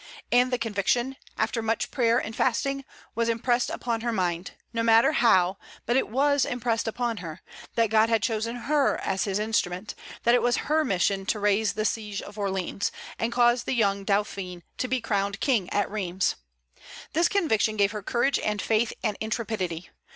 And 0.31 0.51
the 0.51 0.57
conviction, 0.57 1.15
after 1.37 1.61
much 1.61 1.91
prayer 1.91 2.17
and 2.17 2.35
fasting, 2.35 2.85
was 3.13 3.29
impressed 3.29 3.69
upon 3.69 4.01
her 4.01 4.11
mind 4.11 4.53
no 4.73 4.81
matter 4.81 5.11
how, 5.11 5.59
but 5.85 5.95
it 5.95 6.07
was 6.09 6.43
impressed 6.43 6.87
upon 6.87 7.17
her 7.17 7.43
that 7.75 7.91
God 7.91 8.09
had 8.09 8.23
chosen 8.23 8.55
her 8.65 8.97
as 8.97 9.25
His 9.25 9.37
instrument, 9.37 9.93
that 10.23 10.33
it 10.33 10.41
was 10.41 10.57
her 10.69 10.83
mission 10.83 11.27
to 11.27 11.39
raise 11.39 11.73
the 11.73 11.85
siege 11.85 12.23
of 12.23 12.39
Orleans, 12.39 12.91
and 13.19 13.31
cause 13.31 13.65
the 13.65 13.75
young 13.75 14.03
Dauphin 14.03 14.63
to 14.79 14.87
be 14.87 15.01
crowned 15.01 15.39
king 15.39 15.69
at 15.71 15.87
Rheims. 15.87 16.33
This 17.13 17.27
conviction 17.27 17.77
gave 17.77 17.91
her 17.91 18.01
courage 18.01 18.39
and 18.39 18.59
faith 18.59 18.93
and 19.03 19.15
intrepidity. 19.19 19.91